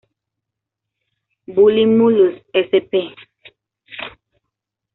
Bulimulus 1.53 2.41
sp. 2.69 2.93